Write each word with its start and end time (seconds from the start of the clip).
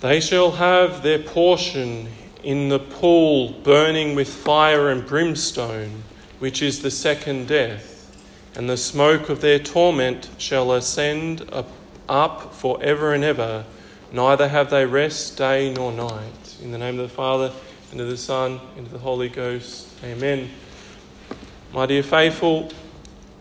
They 0.00 0.20
shall 0.20 0.52
have 0.52 1.02
their 1.02 1.18
portion 1.18 2.08
in 2.42 2.68
the 2.68 2.78
pool 2.78 3.52
burning 3.64 4.14
with 4.14 4.28
fire 4.28 4.90
and 4.90 5.04
brimstone, 5.04 6.02
which 6.38 6.62
is 6.62 6.82
the 6.82 6.90
second 6.90 7.48
death, 7.48 8.16
and 8.54 8.68
the 8.68 8.76
smoke 8.76 9.28
of 9.28 9.40
their 9.40 9.58
torment 9.58 10.28
shall 10.38 10.72
ascend 10.72 11.48
up 12.08 12.54
for 12.54 12.80
ever 12.82 13.14
and 13.14 13.24
ever. 13.24 13.64
Neither 14.12 14.48
have 14.48 14.70
they 14.70 14.86
rest 14.86 15.36
day 15.36 15.72
nor 15.72 15.90
night. 15.90 16.56
In 16.62 16.70
the 16.70 16.78
name 16.78 17.00
of 17.00 17.08
the 17.08 17.14
Father, 17.14 17.52
and 17.90 18.00
of 18.00 18.08
the 18.08 18.16
Son, 18.16 18.60
and 18.76 18.86
of 18.86 18.92
the 18.92 18.98
Holy 18.98 19.28
Ghost. 19.28 19.88
Amen. 20.04 20.50
My 21.72 21.86
dear 21.86 22.02
faithful, 22.02 22.70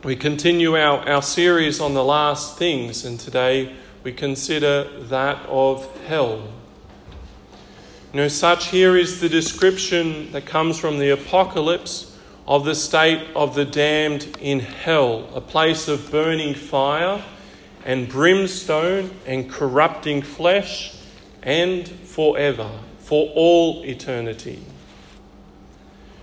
we 0.03 0.15
continue 0.15 0.75
our, 0.75 1.07
our 1.07 1.21
series 1.21 1.79
on 1.79 1.93
the 1.93 2.03
last 2.03 2.57
things, 2.57 3.05
and 3.05 3.19
today 3.19 3.75
we 4.05 4.13
consider 4.13 4.83
that 5.07 5.43
of 5.47 5.89
hell. 6.05 6.37
You 8.13 8.21
know, 8.21 8.27
such 8.27 8.67
here 8.67 8.95
is 8.95 9.19
the 9.19 9.27
description 9.27 10.31
that 10.31 10.45
comes 10.45 10.79
from 10.79 10.99
the 10.99 11.09
Apocalypse 11.09 12.15
of 12.47 12.65
the 12.65 12.75
state 12.75 13.27
of 13.35 13.55
the 13.55 13.65
damned 13.65 14.37
in 14.39 14.59
hell, 14.59 15.27
a 15.33 15.41
place 15.41 15.87
of 15.87 16.11
burning 16.11 16.53
fire 16.53 17.25
and 17.83 18.07
brimstone 18.07 19.09
and 19.25 19.49
corrupting 19.49 20.21
flesh 20.21 20.95
and 21.41 21.89
forever, 21.89 22.69
for 22.99 23.31
all 23.33 23.81
eternity. 23.85 24.63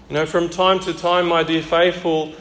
You 0.09 0.15
know, 0.15 0.27
from 0.27 0.49
time 0.49 0.79
to 0.80 0.95
time, 0.95 1.27
my 1.27 1.43
dear 1.43 1.62
faithful, 1.62 2.33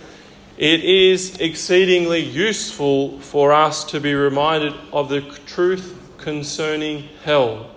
it 0.61 0.83
is 0.83 1.39
exceedingly 1.39 2.19
useful 2.19 3.19
for 3.19 3.51
us 3.51 3.83
to 3.85 3.99
be 3.99 4.13
reminded 4.13 4.75
of 4.93 5.09
the 5.09 5.21
truth 5.47 5.97
concerning 6.19 7.09
hell. 7.23 7.71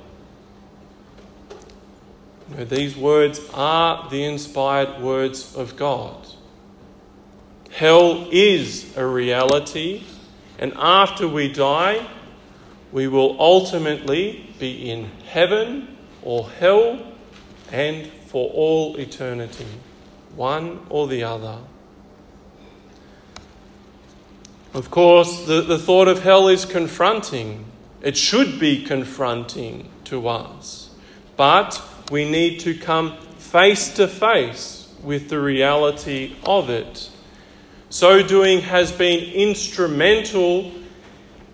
You 2.51 2.57
know, 2.59 2.65
these 2.67 2.95
words 2.95 3.41
are 3.55 4.11
the 4.11 4.23
inspired 4.25 5.01
words 5.01 5.57
of 5.57 5.77
God. 5.77 6.27
Hell 7.71 8.29
is 8.31 8.95
a 8.99 9.07
reality, 9.07 10.05
and 10.59 10.75
after 10.77 11.27
we 11.27 11.51
die, 11.51 12.07
we 12.93 13.09
will 13.09 13.41
ultimately 13.41 14.55
be 14.59 14.91
in 14.91 15.07
heaven 15.25 15.97
or 16.21 16.51
hell 16.51 17.03
and 17.73 18.09
for 18.27 18.51
all 18.51 18.97
eternity, 18.97 19.67
one 20.37 20.85
or 20.91 21.09
the 21.09 21.23
other. 21.23 21.61
Of 24.75 24.91
course, 24.91 25.47
the, 25.47 25.61
the 25.61 25.79
thought 25.79 26.09
of 26.09 26.25
hell 26.25 26.49
is 26.49 26.65
confronting. 26.65 27.65
It 28.03 28.17
should 28.17 28.59
be 28.59 28.85
confronting 28.85 29.89
to 30.05 30.27
us. 30.27 30.91
But 31.37 31.81
we 32.11 32.29
need 32.29 32.59
to 32.61 32.77
come 32.77 33.17
face 33.39 33.95
to 33.95 34.09
face 34.09 34.93
with 35.01 35.29
the 35.29 35.39
reality 35.39 36.35
of 36.45 36.71
it. 36.71 37.09
So 37.89 38.21
doing 38.27 38.63
has 38.63 38.91
been 38.91 39.33
instrumental 39.33 40.73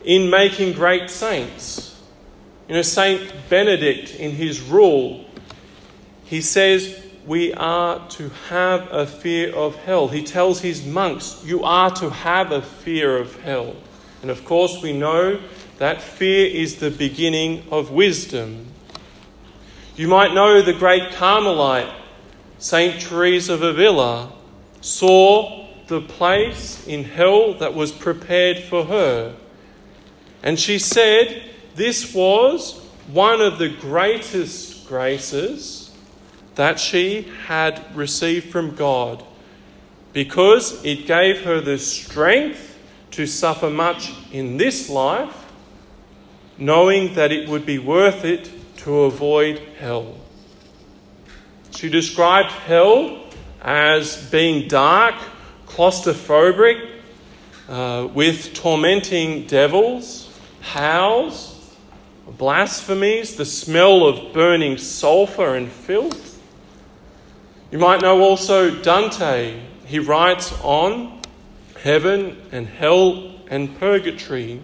in 0.02 0.30
making 0.30 0.72
great 0.72 1.10
saints. 1.10 2.00
You 2.68 2.76
know, 2.76 2.82
Saint 2.82 3.30
Benedict, 3.50 4.14
in 4.14 4.30
his 4.30 4.62
rule, 4.62 5.26
he 6.24 6.40
says, 6.40 7.04
we 7.26 7.52
are 7.54 8.06
to 8.08 8.30
have 8.48 8.88
a 8.90 9.06
fear 9.06 9.54
of 9.54 9.76
hell. 9.76 10.08
He 10.08 10.22
tells 10.22 10.60
his 10.60 10.86
monks, 10.86 11.42
You 11.44 11.62
are 11.62 11.90
to 11.96 12.10
have 12.10 12.52
a 12.52 12.62
fear 12.62 13.16
of 13.16 13.40
hell. 13.42 13.76
And 14.22 14.30
of 14.30 14.44
course, 14.44 14.82
we 14.82 14.92
know 14.92 15.40
that 15.78 16.02
fear 16.02 16.46
is 16.46 16.76
the 16.76 16.90
beginning 16.90 17.64
of 17.70 17.90
wisdom. 17.90 18.66
You 19.96 20.08
might 20.08 20.34
know 20.34 20.62
the 20.62 20.72
great 20.72 21.12
Carmelite, 21.12 21.92
Saint 22.58 23.00
Teresa 23.00 23.54
of 23.54 23.62
Avila, 23.62 24.32
saw 24.80 25.68
the 25.88 26.00
place 26.00 26.86
in 26.86 27.04
hell 27.04 27.54
that 27.54 27.74
was 27.74 27.92
prepared 27.92 28.58
for 28.58 28.84
her. 28.84 29.34
And 30.42 30.58
she 30.58 30.78
said, 30.78 31.42
This 31.74 32.14
was 32.14 32.78
one 33.08 33.40
of 33.40 33.58
the 33.58 33.68
greatest 33.68 34.86
graces 34.86 35.79
that 36.54 36.80
she 36.80 37.22
had 37.46 37.84
received 37.94 38.50
from 38.50 38.74
God 38.74 39.24
because 40.12 40.84
it 40.84 41.06
gave 41.06 41.42
her 41.42 41.60
the 41.60 41.78
strength 41.78 42.78
to 43.12 43.26
suffer 43.26 43.70
much 43.70 44.12
in 44.32 44.56
this 44.56 44.88
life, 44.88 45.52
knowing 46.58 47.14
that 47.14 47.32
it 47.32 47.48
would 47.48 47.64
be 47.64 47.78
worth 47.78 48.24
it 48.24 48.50
to 48.78 49.02
avoid 49.02 49.58
hell. 49.78 50.16
She 51.70 51.88
described 51.88 52.50
hell 52.50 53.24
as 53.62 54.16
being 54.30 54.68
dark, 54.68 55.14
claustrophobic, 55.66 56.88
uh, 57.68 58.08
with 58.12 58.52
tormenting 58.54 59.46
devils, 59.46 60.36
howls, 60.60 61.76
blasphemies, 62.26 63.36
the 63.36 63.44
smell 63.44 64.06
of 64.06 64.32
burning 64.32 64.76
sulfur 64.76 65.54
and 65.54 65.70
filth 65.70 66.29
you 67.70 67.78
might 67.78 68.00
know 68.00 68.20
also 68.20 68.70
Dante. 68.70 69.60
He 69.86 69.98
writes 69.98 70.52
on 70.62 71.20
heaven 71.82 72.40
and 72.52 72.66
hell 72.66 73.32
and 73.48 73.78
purgatory, 73.78 74.62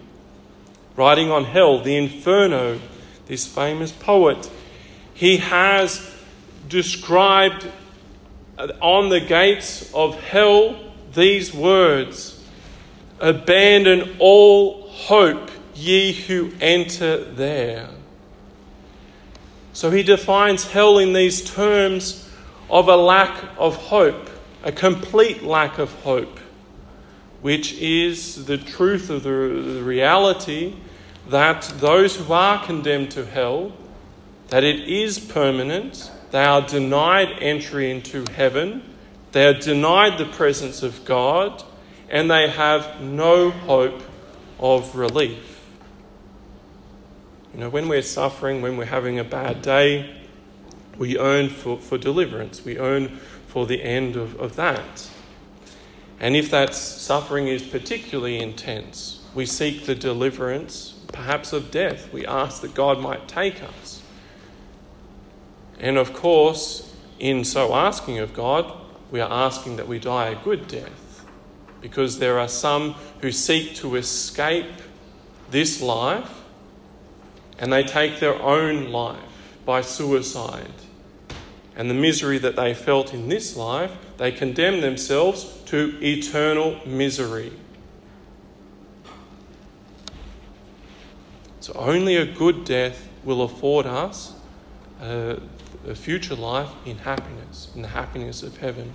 writing 0.95 1.31
on 1.31 1.45
hell, 1.45 1.81
the 1.81 1.95
inferno, 1.95 2.79
this 3.27 3.45
famous 3.45 3.91
poet. 3.91 4.49
He 5.13 5.37
has 5.37 6.13
described 6.67 7.69
on 8.81 9.09
the 9.09 9.19
gates 9.19 9.93
of 9.93 10.19
hell 10.19 10.79
these 11.13 11.53
words 11.53 12.33
Abandon 13.19 14.17
all 14.19 14.89
hope, 14.89 15.49
ye 15.73 16.13
who 16.13 16.51
enter 16.61 17.23
there. 17.23 17.89
So 19.73 19.89
he 19.89 20.03
defines 20.03 20.69
hell 20.71 20.99
in 20.99 21.13
these 21.13 21.43
terms 21.43 22.26
of 22.69 22.87
a 22.87 22.95
lack 22.95 23.43
of 23.57 23.75
hope, 23.75 24.29
a 24.63 24.71
complete 24.71 25.43
lack 25.43 25.77
of 25.77 25.91
hope, 26.01 26.39
which 27.41 27.73
is 27.73 28.45
the 28.45 28.57
truth 28.57 29.09
of 29.09 29.23
the, 29.23 29.81
reality 29.83 30.75
that 31.29 31.61
those 31.77 32.15
who 32.15 32.33
are 32.33 32.63
condemned 32.65 33.11
to 33.11 33.25
hell, 33.25 33.71
that 34.49 34.63
it 34.63 34.87
is 34.87 35.19
permanent, 35.19 36.11
they 36.31 36.43
are 36.43 36.61
denied 36.61 37.29
entry 37.39 37.91
into 37.91 38.25
heaven, 38.33 38.81
they 39.31 39.45
are 39.45 39.53
denied 39.53 40.17
the 40.17 40.25
presence 40.25 40.83
of 40.83 41.03
God, 41.05 41.63
and 42.09 42.31
they 42.31 42.49
have 42.49 43.01
no 43.01 43.51
hope 43.51 44.01
of 44.59 44.95
relief. 44.95 45.61
You 47.53 47.59
know, 47.61 47.69
when 47.69 47.87
we're 47.87 48.01
suffering, 48.01 48.61
when 48.61 48.77
we're 48.77 48.85
having 48.85 49.19
a 49.19 49.23
bad 49.23 49.61
day, 49.61 50.16
we 50.97 51.17
earn 51.17 51.49
for, 51.49 51.77
for 51.77 51.97
deliverance, 51.97 52.65
we 52.65 52.77
earn 52.77 53.19
for 53.47 53.65
the 53.65 53.83
end 53.83 54.15
of, 54.15 54.39
of 54.39 54.55
that. 54.55 55.09
And 56.19 56.35
if 56.35 56.49
that 56.51 56.73
suffering 56.73 57.47
is 57.47 57.61
particularly 57.61 58.39
intense, 58.39 59.23
we 59.35 59.45
seek 59.45 59.85
the 59.85 59.95
deliverance, 59.95 60.99
perhaps 61.13 61.53
of 61.53 61.69
death. 61.69 62.11
We 62.11 62.25
ask 62.25 62.61
that 62.61 62.73
God 62.73 62.99
might 62.99 63.27
take 63.27 63.61
us. 63.61 64.01
And 65.79 65.97
of 65.97 66.13
course, 66.13 66.95
in 67.19 67.43
so 67.43 67.75
asking 67.75 68.17
of 68.17 68.33
God, 68.33 68.73
we 69.11 69.21
are 69.21 69.31
asking 69.31 69.75
that 69.77 69.87
we 69.87 69.99
die 69.99 70.29
a 70.29 70.43
good 70.43 70.67
death. 70.67 71.25
Because 71.81 72.17
there 72.17 72.39
are 72.39 72.47
some 72.47 72.93
who 73.21 73.31
seek 73.31 73.75
to 73.75 73.95
escape 73.95 74.71
this 75.51 75.81
life 75.81 76.33
and 77.59 77.71
they 77.71 77.83
take 77.83 78.19
their 78.19 78.41
own 78.41 78.91
life 78.91 79.19
by 79.65 79.81
suicide 79.81 80.71
and 81.77 81.91
the 81.91 81.93
misery 81.93 82.39
that 82.39 82.55
they 82.55 82.73
felt 82.73 83.13
in 83.13 83.29
this 83.29 83.55
life, 83.55 83.91
they 84.17 84.31
condemn 84.31 84.81
themselves 84.81 85.61
to 85.67 85.95
eternal 86.01 86.81
misery. 86.87 87.53
So, 91.59 91.73
only 91.73 92.15
a 92.15 92.25
good 92.25 92.65
death 92.65 93.07
will 93.23 93.43
afford 93.43 93.85
us 93.85 94.33
a, 95.01 95.39
a 95.87 95.93
future 95.93 96.33
life 96.33 96.69
in 96.85 96.97
happiness, 96.97 97.69
in 97.75 97.83
the 97.83 97.89
happiness 97.89 98.41
of 98.41 98.57
heaven. 98.57 98.91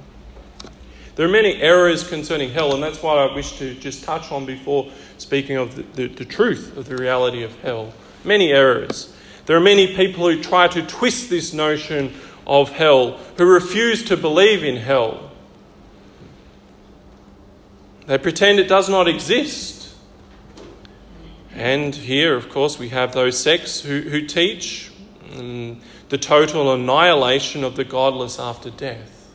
There 1.15 1.27
are 1.27 1.31
many 1.31 1.63
errors 1.63 2.09
concerning 2.09 2.51
hell, 2.51 2.75
and 2.75 2.83
that's 2.83 3.01
what 3.01 3.17
I 3.17 3.33
wish 3.33 3.59
to 3.59 3.75
just 3.75 4.03
touch 4.03 4.33
on 4.33 4.45
before 4.45 4.91
speaking 5.19 5.57
of 5.57 5.77
the, 5.77 5.83
the, 5.83 6.15
the, 6.15 6.25
truth 6.25 6.77
of 6.77 6.87
the 6.87 6.97
reality 6.97 7.45
of 7.45 7.55
hell. 7.61 7.93
Many 8.25 8.51
errors. 8.51 9.15
There 9.47 9.57
are 9.57 9.61
many 9.61 9.95
people 9.95 10.29
who 10.29 10.43
try 10.43 10.67
to 10.69 10.85
twist 10.87 11.29
this 11.29 11.53
notion 11.53 12.15
of 12.47 12.71
hell, 12.71 13.19
who 13.37 13.45
refuse 13.45 14.05
to 14.05 14.17
believe 14.17 14.65
in 14.65 14.77
hell. 14.77 15.31
They 18.07 18.19
pretend 18.19 18.59
it 18.59 18.69
does 18.69 18.89
not 18.89 19.09
exist. 19.09 19.95
And 21.55 21.95
here, 21.95 22.35
of 22.35 22.49
course, 22.49 22.79
we 22.79 22.89
have 22.89 23.13
those 23.13 23.39
sects 23.39 23.81
who, 23.81 24.01
who 24.01 24.27
teach 24.27 24.91
um, 25.37 25.81
the 26.09 26.19
total 26.19 26.73
annihilation 26.73 27.63
of 27.63 27.77
the 27.77 27.85
godless 27.85 28.39
after 28.39 28.71
death. 28.71 29.29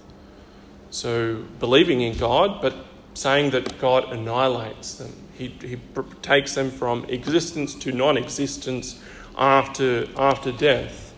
So, 0.89 1.43
believing 1.59 2.01
in 2.01 2.17
God, 2.17 2.61
but 2.61 2.75
saying 3.13 3.51
that 3.51 3.79
God 3.79 4.11
annihilates 4.11 4.95
them. 4.95 5.11
He, 5.37 5.47
he 5.61 5.77
takes 6.21 6.55
them 6.55 6.71
from 6.71 7.05
existence 7.05 7.75
to 7.75 7.91
non 7.91 8.17
existence 8.17 8.99
after, 9.37 10.07
after 10.17 10.51
death, 10.51 11.13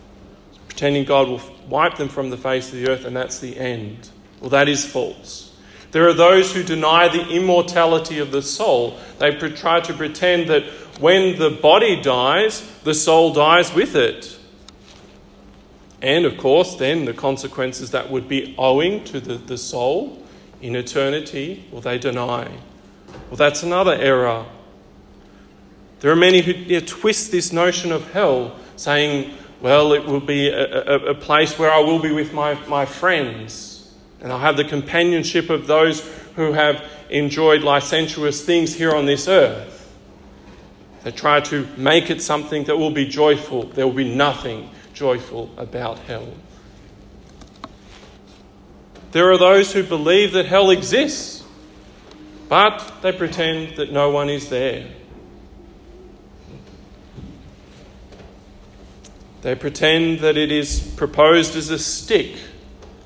pretending 0.68 1.04
God 1.04 1.28
will 1.28 1.42
wipe 1.70 1.96
them 1.96 2.08
from 2.08 2.30
the 2.30 2.36
face 2.36 2.72
of 2.72 2.74
the 2.74 2.88
earth 2.88 3.04
and 3.04 3.16
that's 3.16 3.38
the 3.38 3.56
end. 3.56 4.10
Well, 4.40 4.50
that 4.50 4.68
is 4.68 4.84
false. 4.84 5.54
There 5.92 6.08
are 6.08 6.12
those 6.12 6.54
who 6.54 6.62
deny 6.62 7.08
the 7.08 7.28
immortality 7.28 8.18
of 8.18 8.30
the 8.30 8.42
soul. 8.42 8.96
They 9.18 9.36
try 9.36 9.80
to 9.80 9.92
pretend 9.92 10.48
that 10.48 10.64
when 11.00 11.38
the 11.38 11.50
body 11.50 12.00
dies, 12.00 12.60
the 12.84 12.94
soul 12.94 13.32
dies 13.32 13.74
with 13.74 13.96
it. 13.96 14.38
And 16.02 16.24
of 16.24 16.38
course, 16.38 16.76
then 16.76 17.04
the 17.04 17.12
consequences 17.12 17.90
that 17.90 18.10
would 18.10 18.28
be 18.28 18.54
owing 18.56 19.04
to 19.04 19.20
the, 19.20 19.34
the 19.34 19.58
soul 19.58 20.22
in 20.62 20.76
eternity, 20.76 21.64
well, 21.70 21.80
they 21.80 21.98
deny. 21.98 22.48
Well, 23.28 23.36
that's 23.36 23.62
another 23.62 23.94
error. 23.94 24.46
There 26.00 26.10
are 26.10 26.16
many 26.16 26.40
who 26.40 26.52
yeah, 26.52 26.80
twist 26.80 27.30
this 27.30 27.52
notion 27.52 27.92
of 27.92 28.12
hell, 28.12 28.56
saying, 28.76 29.34
well, 29.60 29.92
it 29.92 30.04
will 30.04 30.20
be 30.20 30.48
a, 30.48 30.96
a, 30.96 31.10
a 31.10 31.14
place 31.14 31.58
where 31.58 31.70
I 31.70 31.80
will 31.80 32.00
be 32.00 32.12
with 32.12 32.32
my, 32.32 32.54
my 32.66 32.86
friends, 32.86 33.92
and 34.20 34.32
I'll 34.32 34.38
have 34.38 34.56
the 34.56 34.64
companionship 34.64 35.50
of 35.50 35.66
those 35.66 36.00
who 36.36 36.52
have 36.52 36.84
enjoyed 37.10 37.62
licentious 37.62 38.44
things 38.44 38.74
here 38.74 38.92
on 38.94 39.06
this 39.06 39.28
earth. 39.28 39.76
They 41.02 41.10
try 41.10 41.40
to 41.40 41.66
make 41.76 42.10
it 42.10 42.22
something 42.22 42.64
that 42.64 42.76
will 42.76 42.90
be 42.90 43.06
joyful. 43.06 43.64
There 43.64 43.86
will 43.86 43.94
be 43.94 44.14
nothing 44.14 44.70
joyful 44.92 45.50
about 45.56 45.98
hell. 46.00 46.28
There 49.12 49.30
are 49.32 49.38
those 49.38 49.72
who 49.72 49.82
believe 49.82 50.32
that 50.32 50.46
hell 50.46 50.70
exists, 50.70 51.42
but 52.48 53.02
they 53.02 53.12
pretend 53.12 53.76
that 53.76 53.92
no 53.92 54.10
one 54.10 54.28
is 54.28 54.48
there. 54.50 54.86
They 59.42 59.54
pretend 59.54 60.20
that 60.20 60.36
it 60.36 60.52
is 60.52 60.80
proposed 60.96 61.56
as 61.56 61.70
a 61.70 61.78
stick, 61.78 62.36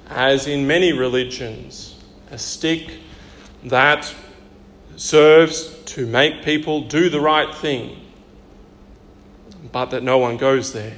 as 0.08 0.46
in 0.46 0.66
many 0.66 0.92
religions, 0.92 1.96
a 2.30 2.38
stick 2.38 2.90
that 3.64 4.12
serves 4.96 5.74
to 5.84 6.06
make 6.06 6.44
people 6.44 6.82
do 6.82 7.08
the 7.08 7.20
right 7.20 7.54
thing, 7.54 8.00
but 9.70 9.86
that 9.86 10.02
no 10.02 10.18
one 10.18 10.36
goes 10.36 10.72
there. 10.72 10.96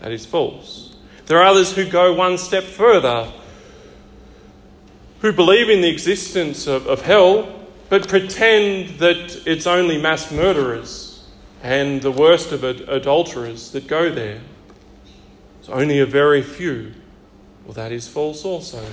That 0.00 0.12
is 0.12 0.24
false. 0.24 0.96
There 1.26 1.38
are 1.38 1.44
others 1.44 1.74
who 1.74 1.88
go 1.88 2.12
one 2.12 2.38
step 2.38 2.62
further, 2.62 3.32
who 5.20 5.32
believe 5.32 5.68
in 5.68 5.80
the 5.80 5.88
existence 5.88 6.68
of, 6.68 6.86
of 6.86 7.02
hell, 7.02 7.52
but 7.88 8.06
pretend 8.06 9.00
that 9.00 9.42
it's 9.44 9.66
only 9.66 10.00
mass 10.00 10.30
murderers 10.30 11.05
and 11.62 12.02
the 12.02 12.10
worst 12.10 12.52
of 12.52 12.64
ad- 12.64 12.88
adulterers 12.88 13.70
that 13.72 13.86
go 13.86 14.10
there. 14.10 14.40
It's 15.60 15.68
only 15.68 15.98
a 15.98 16.06
very 16.06 16.42
few. 16.42 16.92
Well, 17.64 17.74
that 17.74 17.92
is 17.92 18.06
false 18.06 18.44
also. 18.44 18.84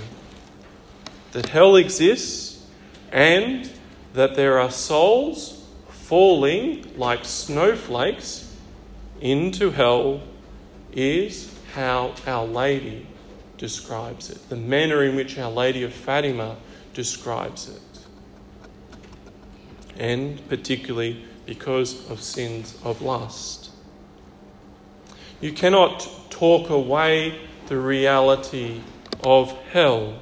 That 1.34 1.50
hell 1.50 1.76
exists 1.76 2.66
and 3.12 3.70
that 4.14 4.36
there 4.36 4.60
are 4.60 4.72
souls 4.72 5.68
falling 5.90 6.98
like 6.98 7.26
snowflakes 7.26 8.56
into 9.22 9.72
hell 9.72 10.22
is 10.92 11.54
how 11.74 12.14
Our 12.28 12.46
Lady 12.46 13.08
describes 13.58 14.30
it, 14.30 14.50
the 14.50 14.56
manner 14.56 15.04
in 15.04 15.16
which 15.16 15.38
Our 15.38 15.52
Lady 15.52 15.84
of 15.84 15.94
Fatima 15.94 16.58
describes 16.94 17.70
it. 17.70 17.82
And 19.98 20.48
particularly 20.50 21.24
because 21.46 22.10
of 22.10 22.22
sins 22.22 22.78
of 22.84 23.02
lust. 23.02 23.72
You 25.42 25.52
cannot 25.52 26.10
talk 26.30 26.70
away 26.70 27.40
the 27.68 27.78
reality 27.78 28.82
of 29.24 29.52
hell 29.72 30.20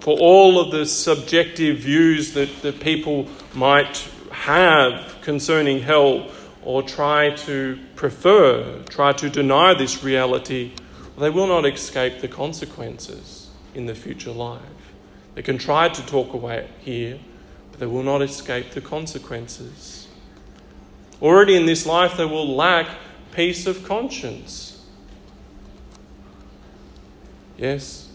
for 0.00 0.18
all 0.18 0.58
of 0.58 0.70
the 0.70 0.86
subjective 0.86 1.78
views 1.78 2.32
that, 2.32 2.62
that 2.62 2.80
people 2.80 3.28
might 3.54 4.08
have 4.32 5.16
concerning 5.20 5.82
hell 5.82 6.30
or 6.64 6.82
try 6.82 7.30
to 7.30 7.78
prefer, 7.96 8.82
try 8.88 9.12
to 9.12 9.28
deny 9.28 9.74
this 9.74 10.02
reality, 10.02 10.72
they 11.18 11.30
will 11.30 11.46
not 11.46 11.66
escape 11.66 12.20
the 12.20 12.28
consequences 12.28 13.50
in 13.74 13.86
the 13.86 13.94
future 13.94 14.30
life. 14.30 14.62
They 15.34 15.42
can 15.42 15.58
try 15.58 15.88
to 15.90 16.06
talk 16.06 16.32
away 16.32 16.68
here, 16.80 17.18
but 17.18 17.29
they 17.80 17.86
will 17.86 18.02
not 18.02 18.20
escape 18.20 18.72
the 18.72 18.80
consequences. 18.82 20.06
Already 21.22 21.56
in 21.56 21.64
this 21.64 21.86
life, 21.86 22.18
they 22.18 22.26
will 22.26 22.54
lack 22.54 22.86
peace 23.34 23.66
of 23.66 23.84
conscience. 23.84 24.84
Yes, 27.56 28.08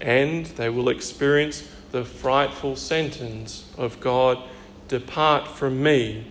and 0.00 0.46
they 0.46 0.70
will 0.70 0.88
experience 0.88 1.68
the 1.90 2.04
frightful 2.04 2.76
sentence 2.76 3.68
of 3.76 3.98
God 3.98 4.38
Depart 4.86 5.48
from 5.48 5.82
me, 5.82 6.28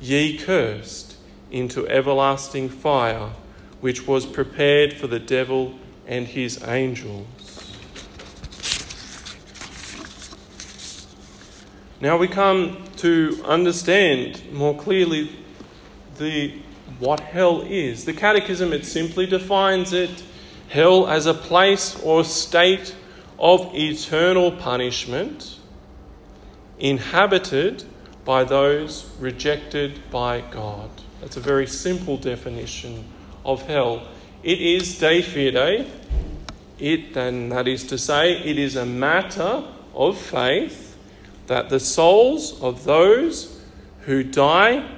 ye 0.00 0.36
cursed, 0.36 1.16
into 1.52 1.86
everlasting 1.88 2.68
fire, 2.68 3.30
which 3.80 4.04
was 4.04 4.26
prepared 4.26 4.92
for 4.92 5.06
the 5.06 5.20
devil 5.20 5.76
and 6.08 6.26
his 6.26 6.60
angels. 6.64 7.26
Now 12.04 12.18
we 12.18 12.28
come 12.28 12.84
to 12.98 13.40
understand 13.46 14.52
more 14.52 14.76
clearly 14.76 15.30
the 16.18 16.52
what 16.98 17.18
hell 17.18 17.62
is. 17.62 18.04
The 18.04 18.12
Catechism 18.12 18.74
it 18.74 18.84
simply 18.84 19.24
defines 19.24 19.94
it 19.94 20.22
hell 20.68 21.08
as 21.08 21.24
a 21.24 21.32
place 21.32 21.98
or 22.02 22.22
state 22.22 22.94
of 23.38 23.74
eternal 23.74 24.52
punishment 24.52 25.56
inhabited 26.78 27.84
by 28.26 28.44
those 28.44 29.10
rejected 29.18 29.98
by 30.10 30.42
God. 30.42 30.90
That's 31.22 31.38
a 31.38 31.40
very 31.40 31.66
simple 31.66 32.18
definition 32.18 33.06
of 33.46 33.62
hell. 33.62 34.06
It 34.42 34.60
is 34.60 34.98
de 34.98 35.22
fide, 35.22 35.86
it, 36.78 37.16
and 37.16 37.50
that 37.50 37.66
is 37.66 37.82
to 37.84 37.96
say, 37.96 38.34
it 38.42 38.58
is 38.58 38.76
a 38.76 38.84
matter 38.84 39.64
of 39.94 40.18
faith 40.18 40.83
that 41.46 41.68
the 41.68 41.80
souls 41.80 42.60
of 42.62 42.84
those 42.84 43.60
who 44.02 44.22
die 44.22 44.88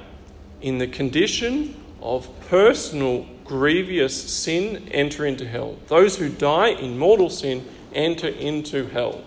in 0.61 0.79
the 0.79 0.87
condition 0.87 1.81
of 2.01 2.29
personal 2.49 3.27
grievous 3.45 4.21
sin 4.31 4.89
enter 4.91 5.25
into 5.25 5.47
hell. 5.47 5.77
Those 5.87 6.17
who 6.17 6.29
die 6.29 6.71
in 6.71 6.99
mortal 6.99 7.31
sin 7.31 7.67
enter 7.93 8.29
into 8.29 8.87
hell. 8.89 9.23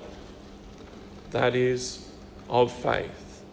That 1.32 1.56
is 1.56 2.10
of 2.50 2.72
faith. 2.72 3.44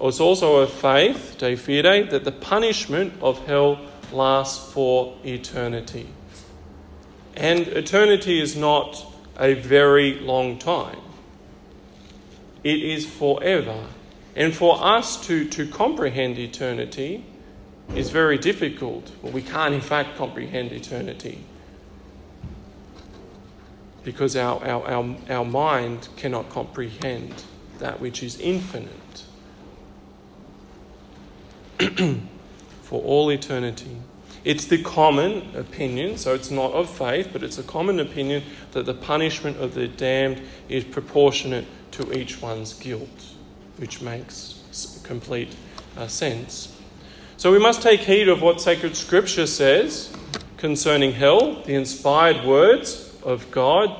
It's 0.00 0.20
also 0.20 0.56
of 0.56 0.72
faith, 0.72 1.36
de 1.38 1.56
fide, 1.56 2.10
that 2.10 2.24
the 2.24 2.32
punishment 2.32 3.14
of 3.22 3.46
hell 3.46 3.80
lasts 4.12 4.72
for 4.72 5.16
eternity. 5.24 6.06
And 7.34 7.60
eternity 7.68 8.40
is 8.40 8.56
not 8.56 9.04
a 9.38 9.54
very 9.54 10.20
long 10.20 10.58
time, 10.58 10.98
it 12.66 12.82
is 12.82 13.06
forever. 13.06 13.86
And 14.34 14.52
for 14.52 14.76
us 14.82 15.24
to, 15.28 15.48
to 15.50 15.68
comprehend 15.68 16.36
eternity 16.36 17.24
is 17.94 18.10
very 18.10 18.38
difficult. 18.38 19.12
Well, 19.22 19.32
we 19.32 19.40
can't, 19.40 19.72
in 19.72 19.80
fact, 19.80 20.16
comprehend 20.16 20.72
eternity 20.72 21.44
because 24.02 24.34
our, 24.34 24.60
our, 24.64 24.84
our, 24.88 25.16
our 25.30 25.44
mind 25.44 26.08
cannot 26.16 26.50
comprehend 26.50 27.44
that 27.78 28.00
which 28.00 28.24
is 28.24 28.40
infinite 28.40 29.24
for 32.82 33.00
all 33.00 33.30
eternity. 33.30 33.96
It's 34.44 34.64
the 34.64 34.82
common 34.82 35.54
opinion, 35.54 36.18
so 36.18 36.34
it's 36.34 36.50
not 36.50 36.72
of 36.72 36.90
faith, 36.90 37.30
but 37.32 37.44
it's 37.44 37.58
a 37.58 37.64
common 37.64 38.00
opinion 38.00 38.42
that 38.72 38.86
the 38.86 38.94
punishment 38.94 39.56
of 39.58 39.74
the 39.74 39.86
damned 39.86 40.42
is 40.68 40.82
proportionate 40.82 41.64
to 41.96 42.18
each 42.18 42.40
one's 42.40 42.74
guilt, 42.74 43.34
which 43.76 44.00
makes 44.00 45.00
complete 45.02 45.54
uh, 45.96 46.06
sense. 46.06 46.76
So 47.36 47.52
we 47.52 47.58
must 47.58 47.82
take 47.82 48.00
heed 48.00 48.28
of 48.28 48.40
what 48.40 48.60
sacred 48.60 48.96
scripture 48.96 49.46
says 49.46 50.14
concerning 50.56 51.12
hell, 51.12 51.62
the 51.62 51.74
inspired 51.74 52.46
words 52.46 53.14
of 53.22 53.50
God 53.50 53.94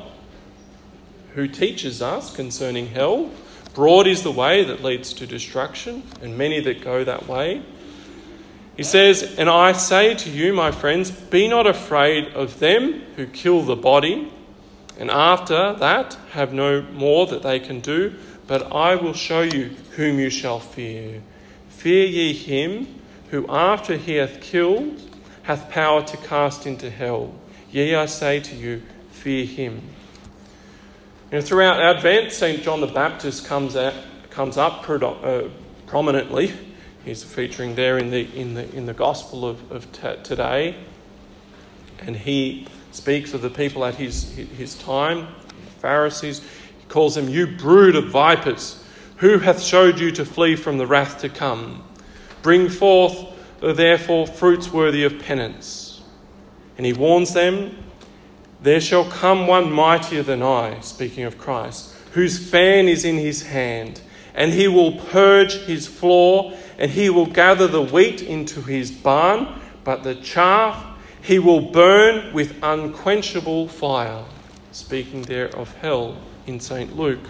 who 1.34 1.46
teaches 1.46 2.00
us 2.00 2.34
concerning 2.34 2.86
hell, 2.86 3.30
Broad 3.74 4.06
is 4.06 4.22
the 4.22 4.32
way 4.32 4.64
that 4.64 4.82
leads 4.82 5.12
to 5.12 5.26
destruction, 5.26 6.02
and 6.22 6.38
many 6.38 6.60
that 6.60 6.80
go 6.80 7.04
that 7.04 7.28
way. 7.28 7.60
He 8.74 8.82
says, 8.82 9.36
And 9.38 9.50
I 9.50 9.72
say 9.72 10.14
to 10.14 10.30
you, 10.30 10.54
my 10.54 10.70
friends, 10.70 11.10
be 11.10 11.46
not 11.46 11.66
afraid 11.66 12.28
of 12.28 12.58
them 12.58 13.02
who 13.16 13.26
kill 13.26 13.60
the 13.60 13.76
body, 13.76 14.32
and 14.98 15.10
after 15.10 15.74
that 15.74 16.16
have 16.30 16.52
no 16.52 16.82
more 16.82 17.26
that 17.26 17.42
they 17.42 17.60
can 17.60 17.80
do, 17.80 18.14
but 18.46 18.72
I 18.72 18.94
will 18.94 19.12
show 19.12 19.42
you 19.42 19.76
whom 19.96 20.18
you 20.18 20.30
shall 20.30 20.60
fear. 20.60 21.22
Fear 21.68 22.06
ye 22.06 22.32
him 22.32 22.88
who 23.30 23.46
after 23.48 23.96
he 23.96 24.14
hath 24.14 24.40
killed 24.40 25.00
hath 25.42 25.70
power 25.70 26.02
to 26.02 26.16
cast 26.16 26.66
into 26.66 26.90
hell. 26.90 27.32
Yea, 27.70 27.94
I 27.96 28.06
say 28.06 28.40
to 28.40 28.56
you, 28.56 28.82
fear 29.10 29.44
him. 29.44 29.82
You 31.30 31.42
throughout 31.42 31.80
Advent, 31.80 32.32
St. 32.32 32.62
John 32.62 32.80
the 32.80 32.86
Baptist 32.86 33.46
comes, 33.46 33.76
out, 33.76 33.94
comes 34.30 34.56
up 34.56 34.88
uh, 34.88 35.42
prominently. 35.86 36.52
He's 37.04 37.22
featuring 37.22 37.74
there 37.74 37.98
in 37.98 38.10
the, 38.10 38.22
in 38.34 38.54
the, 38.54 38.74
in 38.74 38.86
the 38.86 38.94
Gospel 38.94 39.44
of, 39.44 39.70
of 39.70 39.90
t- 39.92 40.16
today. 40.22 40.76
And 42.00 42.16
he 42.16 42.66
speaks 42.96 43.34
of 43.34 43.42
the 43.42 43.50
people 43.50 43.84
at 43.84 43.94
his, 43.94 44.32
his 44.34 44.74
time, 44.76 45.28
the 45.48 45.80
Pharisees. 45.80 46.40
He 46.40 46.86
calls 46.88 47.14
them, 47.14 47.28
You 47.28 47.46
brood 47.46 47.94
of 47.94 48.08
vipers, 48.08 48.82
who 49.16 49.38
hath 49.38 49.62
showed 49.62 50.00
you 50.00 50.10
to 50.12 50.24
flee 50.24 50.56
from 50.56 50.78
the 50.78 50.86
wrath 50.86 51.20
to 51.20 51.28
come? 51.28 51.84
Bring 52.42 52.68
forth, 52.68 53.16
uh, 53.62 53.72
therefore, 53.72 54.26
fruits 54.26 54.72
worthy 54.72 55.04
of 55.04 55.18
penance. 55.20 56.02
And 56.76 56.86
he 56.86 56.92
warns 56.92 57.34
them 57.34 57.76
there 58.60 58.80
shall 58.80 59.04
come 59.04 59.46
one 59.46 59.70
mightier 59.70 60.22
than 60.22 60.42
I, 60.42 60.80
speaking 60.80 61.24
of 61.24 61.38
Christ, 61.38 61.94
whose 62.12 62.38
fan 62.38 62.88
is 62.88 63.04
in 63.04 63.16
his 63.16 63.42
hand, 63.42 64.00
and 64.34 64.52
he 64.52 64.66
will 64.66 64.92
purge 64.92 65.54
his 65.64 65.86
floor, 65.86 66.54
and 66.78 66.90
he 66.90 67.10
will 67.10 67.26
gather 67.26 67.66
the 67.66 67.82
wheat 67.82 68.22
into 68.22 68.62
his 68.62 68.90
barn, 68.90 69.60
but 69.84 70.02
the 70.02 70.14
chaff 70.14 70.95
he 71.26 71.40
will 71.40 71.60
burn 71.60 72.32
with 72.32 72.56
unquenchable 72.62 73.66
fire. 73.66 74.24
Speaking 74.70 75.22
there 75.22 75.48
of 75.56 75.74
hell 75.78 76.16
in 76.46 76.60
St. 76.60 76.96
Luke. 76.96 77.28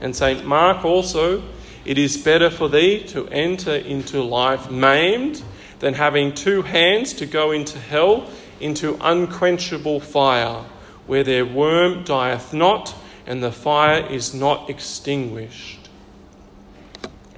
And 0.00 0.16
St. 0.16 0.46
Mark 0.46 0.82
also, 0.82 1.42
it 1.84 1.98
is 1.98 2.16
better 2.16 2.48
for 2.48 2.70
thee 2.70 3.04
to 3.08 3.28
enter 3.28 3.74
into 3.74 4.22
life 4.22 4.70
maimed 4.70 5.42
than 5.80 5.92
having 5.92 6.32
two 6.32 6.62
hands 6.62 7.12
to 7.14 7.26
go 7.26 7.50
into 7.50 7.78
hell, 7.78 8.30
into 8.60 8.96
unquenchable 9.02 10.00
fire 10.00 10.64
where 11.06 11.22
their 11.22 11.44
worm 11.44 12.02
dieth 12.02 12.54
not, 12.54 12.94
and 13.26 13.42
the 13.42 13.52
fire 13.52 14.06
is 14.06 14.32
not 14.32 14.70
extinguished. 14.70 15.90